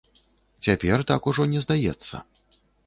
Цяпер 0.67 0.97
так 1.11 1.21
ужо 1.33 1.49
не 1.55 1.59
здаецца. 1.67 2.15